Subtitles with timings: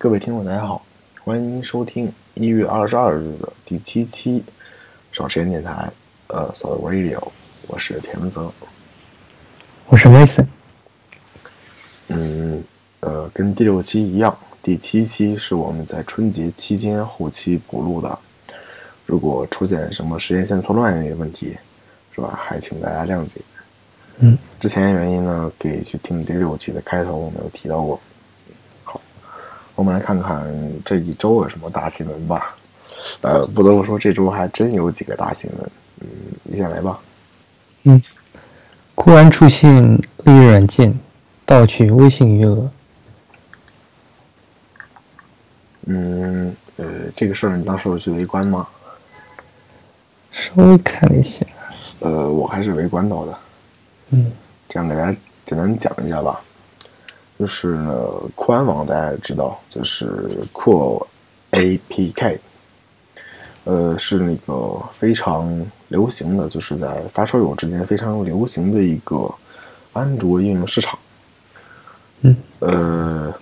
[0.00, 0.80] 各位听众，大家好，
[1.24, 4.44] 欢迎您收听一月二十二日的第七期
[5.10, 5.90] 少时间电台，
[6.28, 7.20] 呃，Soul Radio，
[7.66, 8.48] 我是田文泽。
[9.88, 10.46] 我是 Mason。
[12.06, 12.62] 嗯，
[13.00, 18.16] 呃，跟第六期一样，第七期是我们在春节期间后期补录的。
[19.04, 21.56] 如果出现什么时间线错乱的问题，
[22.14, 22.38] 是吧？
[22.40, 23.40] 还请大家谅解。
[24.18, 28.00] 嗯，之前原因呢，可以去听第六期的开头，我们有提到过。
[29.78, 30.44] 好，我们来看看
[30.84, 32.56] 这一周有什么大新闻吧。
[33.20, 35.70] 呃，不得不说，这周还真有几个大新闻。
[36.00, 36.08] 嗯，
[36.42, 36.98] 你先来吧。
[37.84, 38.02] 嗯，
[38.96, 39.72] 酷安出现
[40.24, 40.92] 恶意软件
[41.46, 42.68] 盗取微信余额。
[45.86, 48.66] 嗯，呃，这个事儿你当时有去围观吗？
[50.32, 51.46] 稍微看了一下。
[52.00, 53.38] 呃，我还是围观到的。
[54.10, 54.32] 嗯，
[54.68, 56.40] 这样给大家简单讲一下吧。
[57.38, 61.06] 就是呢，酷安网大家也知道，就是酷
[61.52, 62.38] APK，
[63.64, 69.32] 呃，是那个非常流行的，就是在发烧友之间非常流行的一个
[69.92, 70.98] 安卓应用市场。
[72.22, 73.32] 嗯，呃，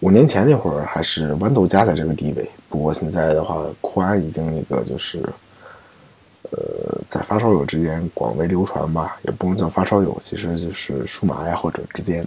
[0.00, 5.22] 五年前那会儿还是豌豆荚在这个地位，不过现在的话，酷安已经那个就是。
[6.50, 12.26] 呃，在发烧友之间广为流传吧，也不能叫发烧友，其实就是数码爱好者之间，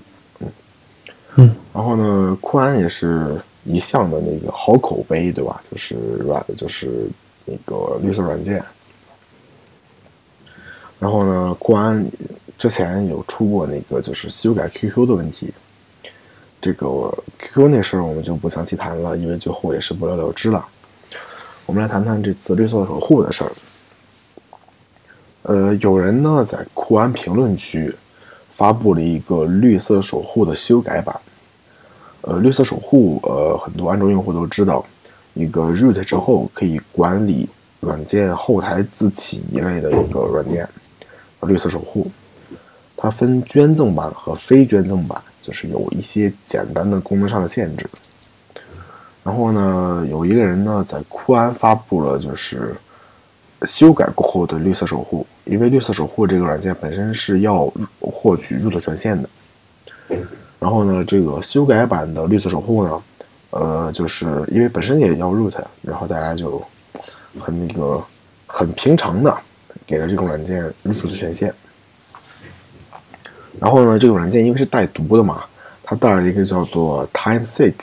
[1.35, 1.55] 嗯。
[1.73, 5.61] 然后呢，酷安也是一向的那个好口碑，对吧？
[5.71, 7.07] 就是软，就是
[7.45, 8.63] 那个绿色软件。
[10.99, 12.05] 然后呢，酷安
[12.57, 15.53] 之前有出过那个就是修改 QQ 的问题，
[16.61, 20.65] 这个 QQ 那事儿我们就不详细谈了，因为最后也是不了了之了。
[21.65, 23.51] 我们来谈谈这次绿色守护的事儿。
[25.41, 27.93] 呃，有人呢在酷安评论区
[28.55, 31.13] 发布了一个绿色守护的修改版。
[32.21, 34.83] 呃，绿色守护，呃，很多安卓用户都知道，
[35.33, 37.47] 一个 root 之后可以管理
[37.81, 40.67] 软件后台自启一类的一个软件。
[41.41, 42.09] 绿色守护，
[42.97, 47.87] 它分捐赠版和非捐赠版，就是有一些简单的功能上的限制。
[49.23, 52.75] 然后呢，有一个人呢在酷安发布了就是
[53.63, 55.25] 修改过后的绿色守护。
[55.45, 59.29] 因为绿色守护这个软件本身是要获取 root 权限的，
[60.59, 63.03] 然后呢，这个修改版的绿色守护呢，
[63.51, 66.59] 呃，就是因为本身也要 root，然后大家就
[67.39, 68.03] 很那个
[68.47, 69.37] 很平常的
[69.85, 71.53] 给了这个软件 root 的权限。
[73.59, 75.43] 然后呢，这个软件因为是带读的嘛，
[75.83, 77.75] 它带了一个叫做 TimeSeek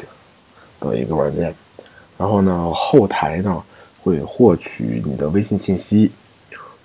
[0.81, 1.55] 的一个软件，
[2.19, 3.63] 然后呢，后台呢
[4.03, 6.11] 会获取你的微信信息。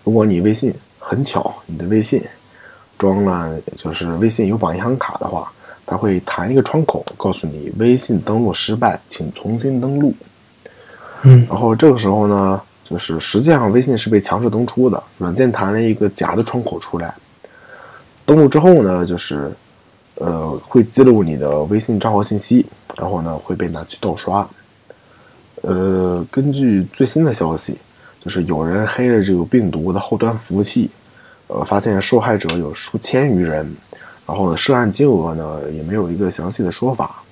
[0.04, 2.24] 如果你微信很巧，你的微信
[2.98, 5.52] 装了就是微信有绑银行卡的话，
[5.86, 10.14] 它会弹一个窗口，告诉你微信登录失败，请重新登录。
[11.24, 17.14] 嗯，然后这个时候呢，就是实际上微信是被强制登出的，软件弹了一个假的窗口出来。
[18.26, 19.52] 登录之后呢，就是
[20.16, 22.66] 呃会记录你的微信账号信息，
[22.98, 24.48] 然后呢会被拿去盗刷。
[25.62, 27.78] 呃，根据最新的消息。
[28.20, 30.90] 就是有人黑了这个病毒的后端服务器，
[31.48, 33.74] 呃，发现受害者有数千余人，
[34.26, 37.24] 然后呢，涉案金额呢也没有一个详细的说法。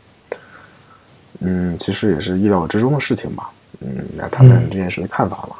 [1.40, 3.50] 嗯，其实也是意料之中的事情吧。
[3.82, 5.58] 嗯，来谈谈这件事的看法吧。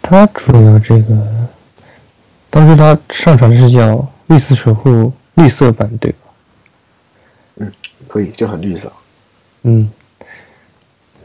[0.00, 1.48] 他主要这个，
[2.48, 6.18] 当时他上传的是叫“绿色守护”绿色版，对吧？
[7.56, 7.72] 嗯，
[8.06, 8.90] 可以，就很绿色。
[9.64, 9.90] 嗯，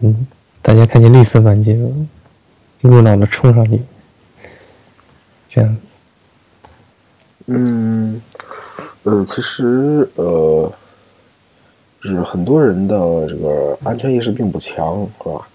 [0.03, 0.27] 嗯。
[0.65, 3.81] 大家看见绿色版就一股脑的冲上去，
[5.49, 5.95] 这样子。
[7.47, 8.21] 嗯，
[9.03, 10.71] 呃，其实呃，
[12.01, 15.45] 就是很多人的这个安全意识并不强，是吧？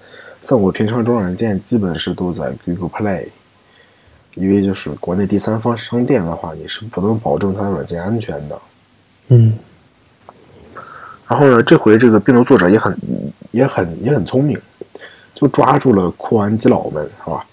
[0.43, 3.29] 像我平常装软件，基本是都在 Google Play，
[4.35, 8.61] 因为就是国内第三方商店的话，你是不能保证它的软件安全的。
[9.29, 9.55] 嗯。
[11.29, 12.97] 然后呢，这回这个病毒作者也很、
[13.51, 14.59] 也很、也很聪明。
[15.35, 17.45] 就抓住了酷安基佬们，是吧？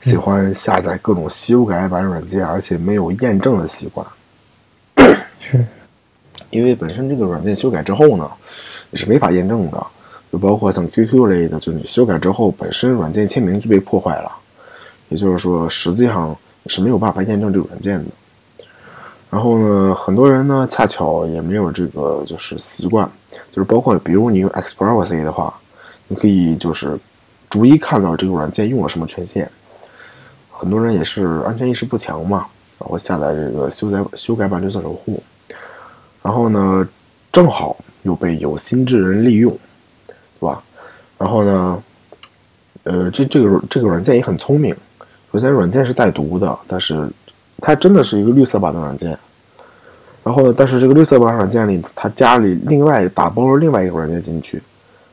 [0.00, 4.06] 喜欢下载各种修改版软件，而且没有验证的习惯。
[5.38, 5.62] 是，
[6.48, 8.30] 因为本身这个软件修改之后呢，
[8.88, 9.86] 你是没法验证的。
[10.32, 14.30] 就包括像 QQ 类的，就你修改之后，本身软件签名就被破坏了，
[15.08, 16.34] 也就是说，实际上
[16.68, 18.10] 是没有办法验证这个软件的。
[19.30, 23.10] 然后呢，很多人呢，恰巧也没有这个就是习惯，
[23.52, 25.54] 就是包括比如你用 Xprivacy 的话，
[26.08, 26.98] 你可以就是。
[27.50, 29.50] 逐一看到这个软件用了什么权限，
[30.52, 32.46] 很多人也是安全意识不强嘛，
[32.78, 35.20] 然后下载这个修改修改版绿色守护，
[36.22, 36.88] 然后呢，
[37.32, 39.50] 正好又被有心之人利用，
[40.06, 40.62] 对吧？
[41.18, 41.82] 然后呢，
[42.84, 44.72] 呃，这这个这个软件也很聪明。
[45.32, 47.10] 首先，软件是带毒的，但是
[47.60, 49.16] 它真的是一个绿色版的软件。
[50.22, 54.62] 然后呢，但是这个绿色版软件里，它加里另外打包了另外一个软件进去，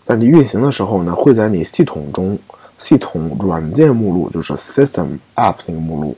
[0.04, 2.38] 在你运行的时候呢，会在你系统中
[2.78, 6.16] 系统软件目录，就是 System App 那个目录，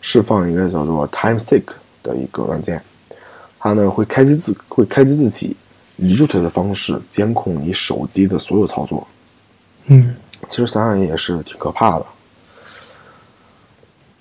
[0.00, 1.64] 释放一个叫做 TimeSync
[2.02, 2.82] 的一个软件。
[3.58, 5.56] 它呢会开机自会开机自己，
[5.96, 9.06] 以 root 的方式监控你手机的所有操作。
[9.86, 10.14] 嗯，
[10.48, 12.06] 其实想想也是挺可怕的。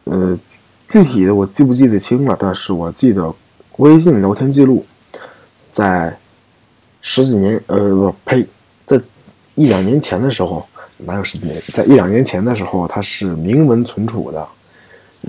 [0.05, 0.37] 呃，
[0.91, 3.33] 具体的我记不记得清了，但是我记得
[3.77, 4.85] 微信聊天记录
[5.71, 6.13] 在
[7.01, 8.45] 十几年，呃不呸，
[8.85, 9.01] 在
[9.55, 10.67] 一两年前的时候，
[10.97, 11.61] 哪有十几年？
[11.71, 14.45] 在一两年前的时候，它是明文存储的，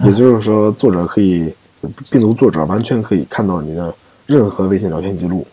[0.05, 1.55] 也就是说，作者可以
[2.11, 3.95] 病毒作者完全可以看到你的。
[4.25, 5.47] 任何微信聊天记录，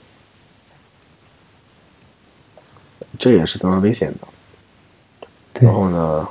[3.18, 5.60] 这也是相当危险的。
[5.60, 6.28] 然后呢，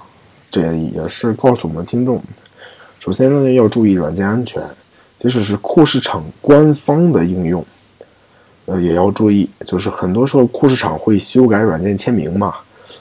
[0.51, 2.23] 这也是告诉我们听众，
[2.99, 4.62] 首先呢要注意软件安全，
[5.19, 7.65] 即使是酷市场官方的应用，
[8.67, 9.49] 呃也要注意。
[9.67, 12.55] 就是很多时候酷市场会修改软件签名嘛，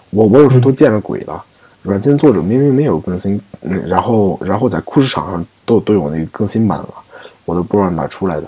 [0.09, 1.43] 我我有时候都见了鬼了，
[1.81, 6.89] 软件作者明明没有更新，嗯，然后然后在酷市场上都都有那个更新版了，
[7.45, 8.47] 我都不知道哪出来的。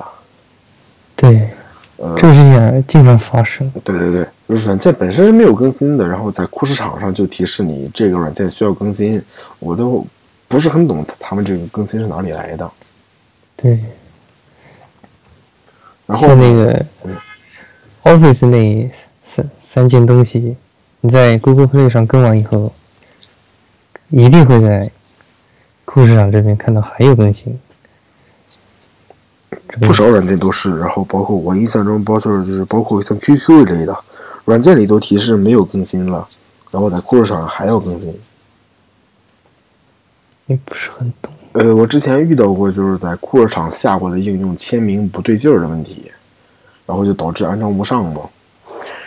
[1.15, 1.49] 对，
[1.97, 3.69] 呃，这个事情经常发生。
[3.83, 9.21] 对对对，软件本身是没有更新的，然后在酷市场上就提示你这个软件需要更新，
[9.59, 10.05] 我都
[10.49, 12.69] 不是很懂他们这个更新是哪里来的。
[13.55, 13.79] 对，
[16.05, 16.85] 然后那个
[18.03, 18.89] Office 那
[19.21, 20.57] 三三件东西，
[21.01, 22.73] 你在 Google Play 上更完以后，
[24.09, 24.91] 一定会在
[25.85, 27.59] 酷市场这边看到还有更新。
[29.79, 33.95] 不少软件都是，然后包括我印象中，包括就是包括像 QQ 一类的
[34.45, 36.27] 软件里都提示没有更新了，
[36.71, 38.19] 然后在酷市场还要更新。
[40.49, 41.31] 也不是很懂。
[41.53, 46.11] 呃，我之前遇到过，就是在库尔厂下过的应用签名不对劲儿的问题，
[46.85, 48.21] 然后就导致安装不上嘛。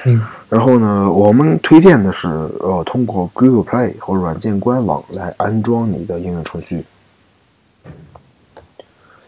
[0.07, 0.23] 嗯。
[0.49, 2.29] 然后呢，我们推荐的是，
[2.61, 6.85] 呃，通过 Google Play 和软件官网来安装你的应用程序。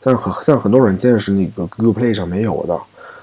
[0.01, 2.79] 但很像很多软件是那个 Google Play 上没有的，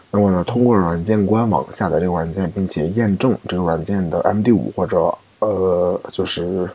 [0.09, 6.67] 那么呢，通过软件官网下载这个软件，并且验证这个软件的 MD5 或者呃就是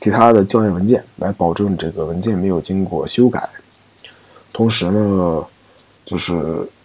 [0.00, 3.48] 其他的校验文件，来保证这个文件没有经过修改。
[4.52, 5.46] 同时呢，
[6.04, 6.34] 就是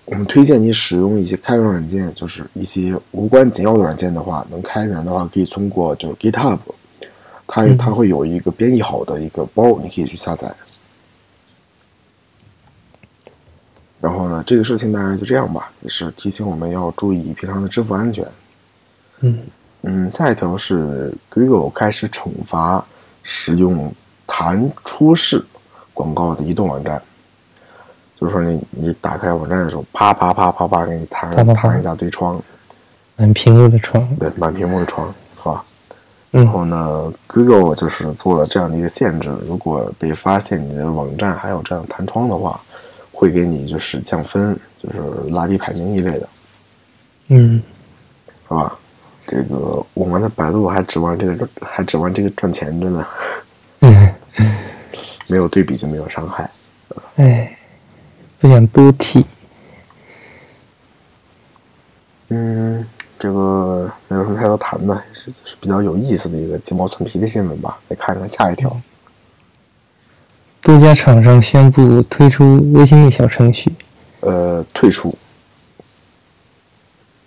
[0.06, 6.60] 我们推荐你使用一些开源软件，就是一些无关紧要的软件的话，能开源的话，可以通过就是 GitHub，
[7.48, 10.54] 它它会有一个编译好的一个包，你可以去下载。
[14.02, 18.28] 然后呢，这个事情大概就这样吧，也是提醒我们要注意平常的支付安全。
[19.22, 19.40] 嗯
[19.82, 22.86] 嗯，下一条是 Google 开始惩罚
[23.26, 23.94] 使用
[24.26, 25.44] 弹出式
[25.94, 27.02] 广告的移动网站，
[28.18, 32.42] 就是说你你打开网站的时候，啪啪啪啪啪给你弹弹一大堆窗，
[33.18, 35.66] 满屏幕的窗，对，满屏幕的窗，是吧？
[36.32, 42.58] 然后呢，Google 就是做了这样的一个限制，如果被发现你的网站还有这样弹窗的话。
[43.18, 45.00] 会给你就是降分，就是
[45.30, 46.30] 拉低排名一类的，
[47.30, 47.64] 嗯，
[48.46, 48.78] 是吧？
[49.28, 53.06] 这个我们的百度还指望这个还指望这个赚钱着呢，
[55.28, 56.50] 没有对比就没有伤害。
[57.16, 57.58] 哎，
[58.40, 59.26] 不想多提。
[62.30, 62.86] 嗯，
[63.20, 67.78] 这个没有什么太多谈的，是就是比较有意思的一个鸡毛蒜皮的新闻吧。
[67.88, 68.80] 来看看下一条。
[70.62, 73.72] 多家厂商宣布推出微信小程序，
[74.22, 75.16] 呃，退出，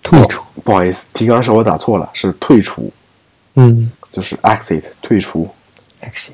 [0.02, 2.92] 退出，不好意思，提纲是我打错了，是退出，
[3.54, 5.48] 嗯，就是 exit 退出
[6.02, 6.32] ，exit，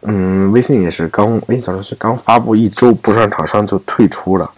[0.00, 4.50] 嗯，微信也是刚微信小程序刚发布一周，不少厂商就退出了，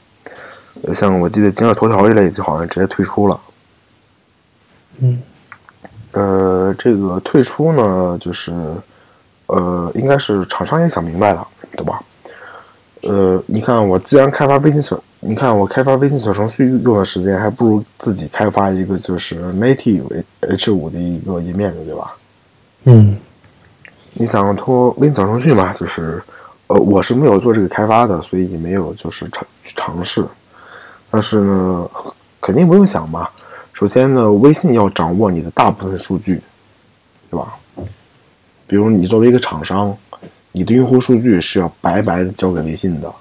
[0.95, 3.41] 像我记得今日头条一类，就好像直接退出了，
[5.01, 5.23] 嗯，
[6.13, 8.55] 呃，这个退出呢，就是。
[9.49, 12.03] 呃，应该是厂商也想明白了，对吧？
[13.03, 20.03] 呃，你看我既然开发微信小，你看我开发微信小程序用的时间，还不如自己开发一个就是 native
[20.41, 22.17] H 五的一个页面呢，对吧？
[22.87, 23.17] 嗯，
[24.15, 26.21] 你想通过微信小程序嘛，就是
[26.67, 30.27] 呃，我是没有做这个开发的，所以也没有就是尝去尝试。
[31.09, 31.89] 但是呢，
[32.41, 33.29] 肯定不用想嘛。
[33.73, 36.43] 首先呢，微信要掌握你的大部分数据，
[37.31, 37.55] 对吧？
[38.67, 39.97] 比如你作为一个厂商，
[40.51, 43.13] 你的用户数据是要白白的交给微信的。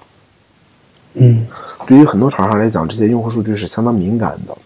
[1.14, 1.46] 嗯，
[1.86, 4.56] 对于很多厂商来讲，这些用户数据是相当敏感的。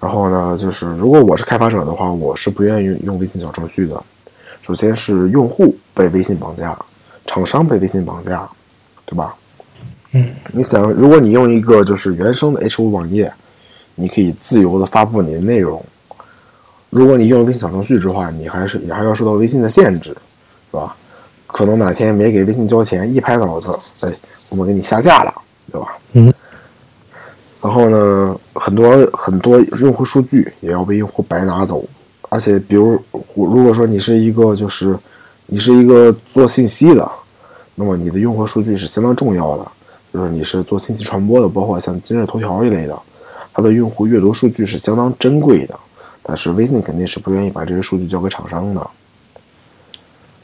[0.00, 4.00] 然后呢，就是如果我是开发者的话，我是不愿意用微信小程序的。
[4.62, 6.78] 首先是用户被微信绑架，
[7.26, 8.48] 厂商被微信绑架，
[9.06, 9.34] 对吧？
[10.12, 13.32] 嗯，你想，如果你用一个就是原生的 H 五网页，
[13.94, 15.84] 你可以自由的发布你的内容。
[16.90, 20.10] 如果你用微信小程序的话，你还是也还要受到微信的限制，
[20.70, 20.94] 是吧？
[21.46, 24.12] 可能哪天没给微信交钱，一拍脑子，哎，
[24.48, 25.34] 我们给你下架了，
[25.70, 25.98] 对吧？
[26.12, 26.32] 嗯。
[27.62, 31.82] 然后呢，很多很多用户数据也要被用户白拿走，
[32.28, 33.00] 而且比如
[33.34, 34.98] 如果说你是一个就是
[35.46, 37.10] 你是一个做信息的，
[37.74, 39.66] 那么你的用户数据是相当重要的。
[40.12, 42.96] 就是你是做信息传播的，包括像今日头条一类的，
[43.52, 45.76] 它的用户阅读数据是相当珍贵的。
[46.22, 48.90] 但是微信肯定是不愿意把这些数据交给厂商的。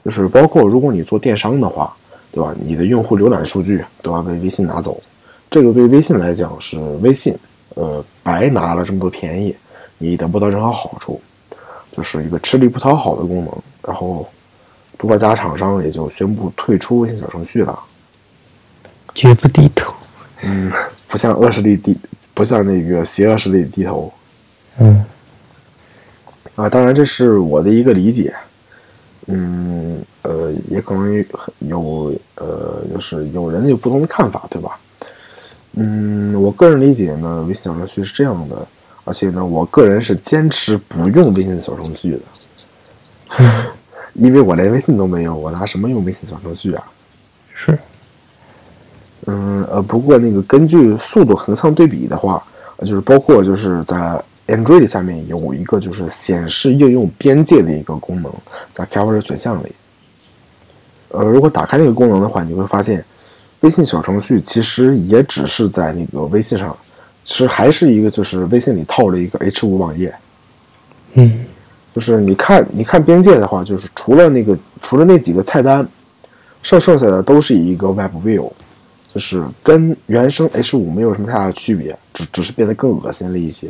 [0.05, 1.95] 就是包括如果你做电商的话，
[2.33, 2.55] 对吧？
[2.63, 5.01] 你的用户浏览数据都要被微信拿走，
[5.51, 7.37] 这个对微信来讲是微信，
[7.75, 9.57] 呃，白拿了这么多便宜，
[9.99, 11.21] 你得不到任何好处，
[11.97, 13.53] 就是一个吃力不讨好的功能。
[13.83, 14.29] 然后
[14.97, 17.79] 多家厂商也就宣布退出微信小程序了。
[19.15, 19.93] 绝不低头。
[20.43, 20.71] 嗯，
[21.09, 21.97] 不向恶势力低，
[22.33, 24.13] 不向那个邪恶势力低头。
[24.79, 25.05] 嗯。
[26.55, 28.35] 啊，当然这是我的一个理解。
[29.27, 29.90] 嗯，
[30.31, 31.25] 呃，也可能
[31.59, 34.79] 有呃，就是有人有不同的看法，对吧？
[35.75, 38.67] 嗯，我个人理解呢，微信小程序是这样的，
[39.05, 43.67] 而且呢，我个人是坚持不用微信小程序的，
[44.15, 46.85] 因为我连微信都没有，我拿什么用微信小程序啊？
[47.53, 47.77] 是。
[49.27, 52.43] 嗯呃，不过那个根据速度横向对比的话，
[52.81, 58.33] 就是包括就是在 Android 下面有一个就是显示应用边界的一个功能，
[58.73, 59.73] 在开发者选项里。
[61.11, 63.05] 呃，如果打开那个功能的话，你会发现，
[63.61, 66.77] 微信小程序其实也只是在那个微信上，
[67.23, 70.15] 其实还是一个就是微信里套了一个 H 五网页。
[71.15, 71.45] 嗯，
[71.95, 75.87] 就是你看你看边界的话，就是除了那个除了那几个菜单，
[76.63, 78.51] 剩剩下的都是一个 Web View。
[79.13, 83.69] 就是跟原生 H 五没有什么太大的区别，只只是变得更恶心了一些，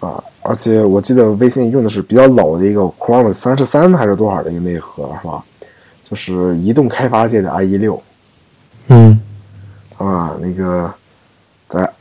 [0.00, 0.20] 啊！
[0.42, 5.44] 而且我记得微信用的是比较老的一个 Chrome 三十三还是多少的一个内核，是吧？
[6.14, 8.00] 就是移动开发界的 IE 六，
[8.86, 9.20] 嗯，
[9.98, 10.94] 啊，那个
[11.66, 11.92] 在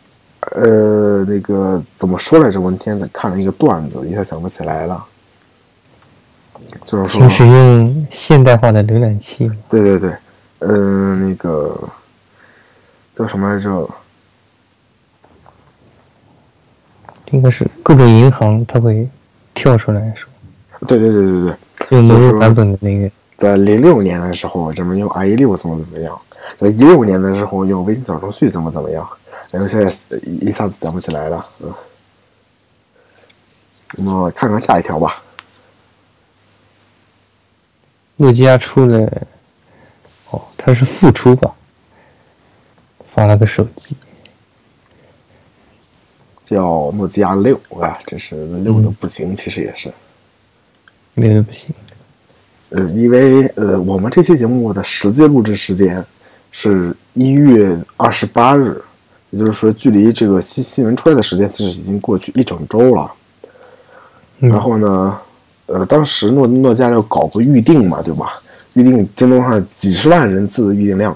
[0.52, 2.62] 呃那个怎么说来着？
[2.62, 5.04] 我那天在看了一个段子，一下想不起来了，
[6.86, 9.52] 就是说，请使用现代化的浏览器。
[9.68, 10.16] 对对对。
[10.60, 11.76] 嗯，那个
[13.16, 13.90] 叫什么来着？
[17.32, 19.10] 应该是各种银行，它会
[19.56, 20.30] 跳出来说。
[20.88, 21.56] 对对对对
[21.90, 23.10] 对，用某个版本的那个。
[23.38, 26.22] 在零六年的时候，人们用 IE 六怎么怎么样？
[26.58, 29.08] 在一六年的时候，用微信小程序怎么怎么样？
[29.52, 31.50] 然后现在一下子想不起来了。
[31.60, 31.74] 嗯，
[33.98, 35.24] 那么看看下一条吧。
[38.16, 39.28] 诺基亚出了。
[40.32, 41.54] 哦，它是复出吧？
[43.14, 43.96] 发了个手机，
[46.44, 49.94] 叫诺基亚六啊，这是六的不行，其实也是
[51.14, 51.72] 六的不行。
[52.76, 56.04] 呃，因为呃，我们这期节目的实际录制时间
[56.52, 58.82] 是一月二十八日，
[59.30, 63.12] 也就是说，距离这个新新闻出来的时间其实已经过去一整周了。
[64.40, 65.20] 然后呢，
[65.68, 68.42] 呃，当时诺诺基亚要搞个预定嘛，对吧？
[68.74, 71.16] 预定京东上几十万人次的预定量，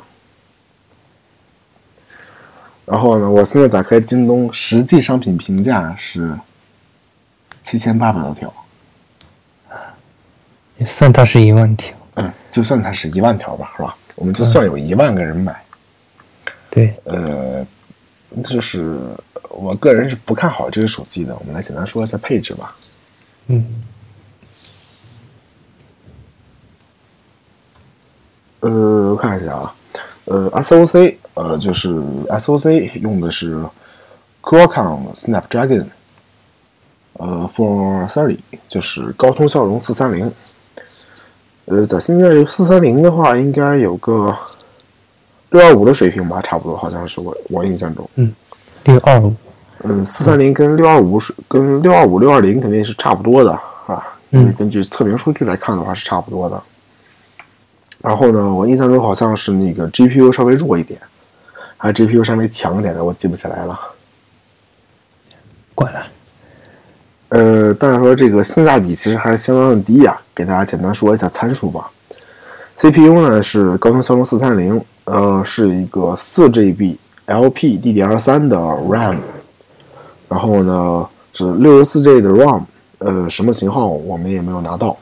[2.86, 6.38] 然后呢，我现在打开京东，实际商品评价是
[7.62, 8.54] 七千八百多条，
[10.78, 11.96] 也算它是一万条。
[12.16, 13.96] 嗯，就算它是一万条吧，是吧？
[14.16, 15.56] 我们就算有一万个人买。
[16.70, 17.66] 对，呃，
[18.44, 19.00] 就是
[19.50, 21.36] 我个人是不看好这个手机的。
[21.36, 22.76] 我们来简单说一下配置吧。
[23.48, 23.84] 嗯。
[28.60, 29.76] 呃，我看一下啊，
[30.26, 31.90] 呃，SOC，呃，就是
[32.28, 33.64] SOC 用的是
[34.42, 35.86] Qualcomm Snapdragon，
[37.14, 40.32] 呃，Four Thirty，就是高通骁龙四三零。
[41.68, 44.34] 呃，在现在四三零的话，应该有个
[45.50, 48.10] 六二五的水平吧，差不多，好像是我我印象中。
[48.16, 48.34] 嗯，
[48.86, 49.34] 六二五。
[49.84, 53.52] 嗯，四三零跟六二五是跟六二五六二零肯定是差不多的
[53.86, 54.02] 啊。
[54.32, 54.54] 嗯。
[54.58, 56.64] 根据测评数据来看的话，是差不多的。
[58.02, 60.98] 然后呢，我印象中好像是那个 GPU 稍微弱一点，
[61.76, 63.78] 还是 GPU 稍微强一点的，我记不起来了。
[65.76, 66.02] 管了。
[67.30, 70.18] 呃，但是说这个性价比其实还是相当的低呀。
[70.34, 71.90] 给大家简单说一下参数吧。
[72.76, 79.18] CPU 呢是高通骁龙四三零，呃，是一个四 GB LPDDR3 的 RAM。
[80.30, 82.62] 然后呢，是六十四 G 的 ROM，
[83.00, 84.96] 呃，什么型号我们也没有拿到。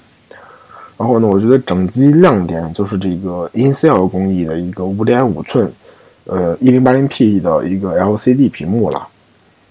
[0.97, 5.69] 然后呢，我觉得整机亮点就是这个 InCell 工艺的一个五点五寸，
[6.25, 9.07] 呃，一零八零 P 的一个 LCD 屏幕了。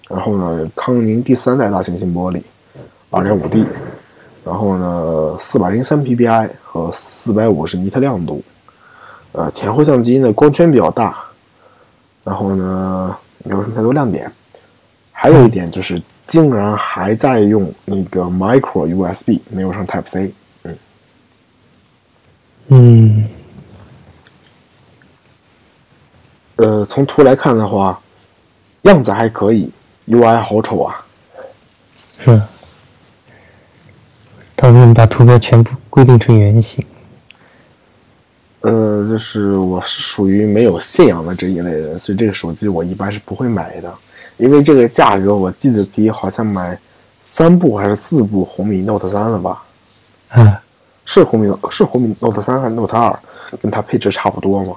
[0.07, 2.41] 然后呢，康宁第三代大猩猩玻璃，
[3.09, 3.65] 二点五 D。
[4.43, 8.43] 然后呢，四百零三 PPI 和四百五十尼特亮度。
[9.31, 11.17] 呃，前后相机呢光圈比较大。
[12.23, 14.31] 然后呢，没有什么太多亮点。
[15.11, 20.33] 还有一点就是，竟然还在用那个 Micro USB，没有上 Type C。
[20.63, 20.77] 嗯。
[22.67, 23.29] 嗯。
[26.57, 27.99] 呃，从图来看的话，
[28.83, 29.69] 样子还可以
[30.07, 31.05] ，UI 好丑啊。
[32.19, 32.41] 是。
[34.57, 36.83] 他们把图标全部规定成圆形。
[38.61, 43.93] 呃，就是我是属于没有信仰的这一类人，所以这个手机我一般是不会买的，
[44.37, 46.75] 因为这个价格我记得可以好像买
[47.21, 49.61] 三部还是四部红米 Note 三了吧？
[50.29, 50.51] 嗯，
[51.05, 53.19] 是红米是红米 Note 三还是 Note 二？
[53.61, 54.75] 跟它配置差不多吗？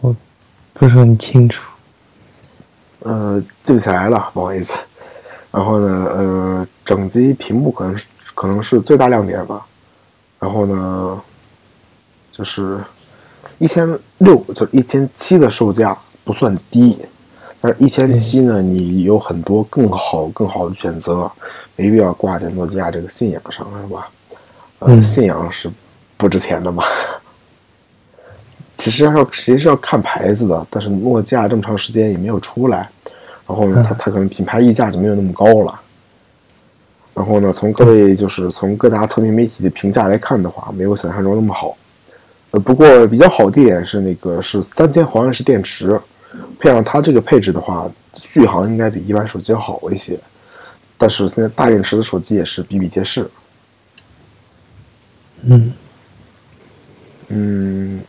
[0.00, 0.16] 我
[0.72, 1.62] 不是很清楚。
[3.00, 4.74] 呃，记不起来了，不好意思。
[5.50, 9.66] 然后呢，呃，整机屏幕可能是可能是最大亮点吧。
[10.38, 11.20] 然后呢？
[12.30, 12.78] 就是
[13.58, 16.96] 一千六，就是一千七的售价不算低，
[17.60, 21.28] 但是一千七呢，你有很多更好、更好的选择，
[21.74, 24.08] 没必要挂在诺基亚这个信仰上，是吧？
[24.78, 25.68] 呃，信仰是
[26.16, 26.84] 不值钱的嘛。
[28.88, 32.88] 其实要实际是要看牌子的，但是诺基亚这么长时间也没有出来，
[33.46, 35.80] 然后呢，它它可能品牌溢价就没有那么高了。
[37.14, 41.76] 然后呢，从各位就是从各大测评媒体的评价来看的话，没有想象中那么好。
[42.52, 46.00] 呃，不过比较好的一点是，那个是三千毫安时电池，
[46.58, 50.18] 配上它这个配置的话，续航应该比一般手机要好一些。
[50.96, 53.28] 但是现在大电池的手机也是比比皆是。
[55.42, 55.72] 嗯，
[57.28, 58.00] 嗯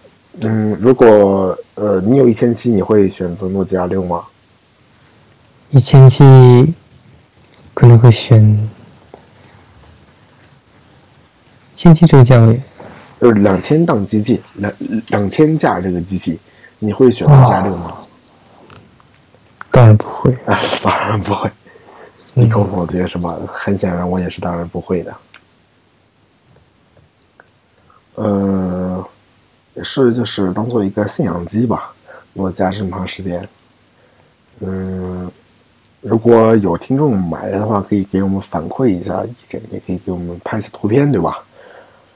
[0.42, 4.24] 嗯，如果呃你有一千七，你会选择诺基亚六吗？
[5.70, 6.26] 一千七
[7.76, 8.68] 可能会选，
[11.76, 12.60] 千七这个价位。
[13.20, 14.74] 就是两千档机器，两
[15.10, 16.40] 两千架这个机器，
[16.80, 17.96] 你会选择加六吗？
[19.70, 21.48] 当然不会啊，当然不会。
[22.34, 23.38] 你口否决是吧？
[23.46, 25.16] 很显然，我也是当然不会的。
[29.80, 31.94] 也是，就是当做一个信仰机吧。
[32.34, 33.48] 我加这么长时间，
[34.60, 35.32] 嗯，
[36.02, 41.40] 如果有听众买了的话，可以给我们反馈一下意见，也可以给我们拍些图片，对吧？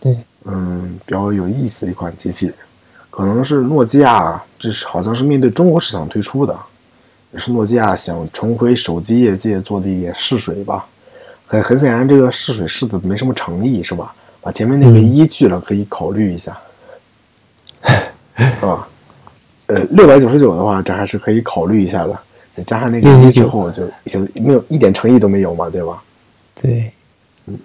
[0.02, 0.18] 对。
[0.44, 2.52] 嗯，比较有意思的一款机器，
[3.10, 6.54] 可能是诺基亚，这是好像是面对中国市场推出的，
[7.32, 10.86] 也是诺基亚想重回手机业界做的一点试水吧。
[11.48, 14.14] 很很显然，这个试水试的没什么诚意，是吧？
[14.42, 16.58] 把前面那个一去了，可以考虑一下，是
[18.62, 18.88] 吧？
[19.68, 22.20] 呃，六百九十九的话，这还是可以考虑一下的。
[22.66, 26.04] 加上那个一之后，就就没有一点诚意都没有嘛，对吧？
[26.62, 26.92] 对，
[27.48, 27.58] 嗯，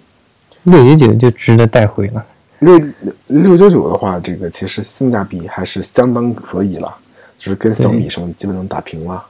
[0.63, 2.25] 六九九就值得带回了。
[2.59, 2.81] 六
[3.27, 6.93] 六九九的话，这个其实性价比还是相当可以了，
[7.37, 9.23] 就是跟小米什么基本能打平了。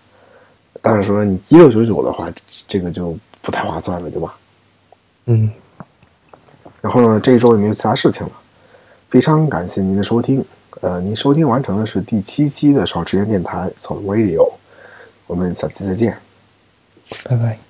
[0.81, 2.29] 但是说你一六九九的话，
[2.67, 4.33] 这个就不太划算了，对吧？
[5.25, 5.51] 嗯。
[6.81, 8.31] 然后呢，这一周也没有其他事情了，
[9.09, 10.43] 非常感谢您的收听。
[10.81, 14.51] 呃，您收听完成的是第七期的少时间电台 Soul Radio，
[15.27, 16.17] 我们下期再见，
[17.25, 17.68] 拜拜。